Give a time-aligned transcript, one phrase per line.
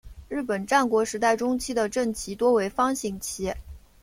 [0.29, 3.53] 日本战国时代中期的阵旗多为方形旗。